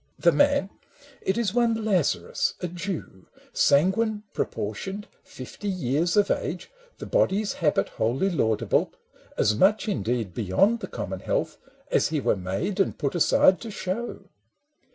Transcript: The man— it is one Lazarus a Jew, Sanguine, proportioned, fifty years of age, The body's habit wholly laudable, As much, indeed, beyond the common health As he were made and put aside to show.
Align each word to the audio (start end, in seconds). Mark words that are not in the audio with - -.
The 0.17 0.31
man— 0.31 0.71
it 1.21 1.37
is 1.37 1.53
one 1.53 1.85
Lazarus 1.85 2.55
a 2.59 2.67
Jew, 2.67 3.27
Sanguine, 3.53 4.23
proportioned, 4.33 5.07
fifty 5.23 5.67
years 5.67 6.17
of 6.17 6.31
age, 6.31 6.71
The 6.97 7.05
body's 7.05 7.53
habit 7.53 7.89
wholly 7.89 8.31
laudable, 8.31 8.93
As 9.37 9.55
much, 9.55 9.87
indeed, 9.87 10.33
beyond 10.33 10.79
the 10.79 10.87
common 10.87 11.19
health 11.19 11.59
As 11.91 12.07
he 12.07 12.19
were 12.19 12.35
made 12.35 12.79
and 12.79 12.97
put 12.97 13.13
aside 13.13 13.61
to 13.61 13.69
show. 13.69 14.25